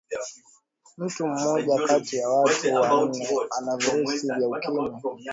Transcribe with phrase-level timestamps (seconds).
[0.97, 3.27] mtu mmoja kati ya watu wanne
[3.59, 4.91] ana virusi vya ukimwi